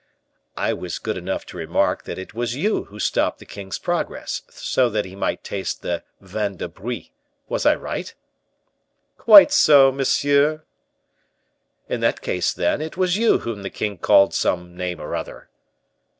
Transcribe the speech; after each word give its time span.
"I 0.57 0.73
was 0.73 0.97
good 0.97 1.15
enough 1.15 1.45
to 1.45 1.57
remark 1.57 2.05
that 2.05 2.17
it 2.17 2.33
was 2.33 2.55
you 2.55 2.85
who 2.85 2.97
stopped 2.99 3.37
the 3.37 3.45
king's 3.45 3.77
progress, 3.77 4.41
so 4.49 4.89
that 4.89 5.05
he 5.05 5.15
might 5.15 5.43
taste 5.43 5.83
the 5.83 6.01
vin 6.19 6.57
de 6.57 6.67
Brie. 6.67 7.13
Was 7.47 7.67
I 7.67 7.75
right?" 7.75 8.11
"Quite 9.19 9.51
so, 9.51 9.91
monsieur." 9.91 10.63
"In 11.87 11.99
that 11.99 12.21
case, 12.21 12.51
then, 12.51 12.81
it 12.81 12.97
was 12.97 13.15
you 13.17 13.41
whom 13.45 13.61
the 13.61 13.69
king 13.69 13.99
called 13.99 14.33
some 14.33 14.75
name 14.75 14.99
or 14.99 15.13
other." 15.15 15.49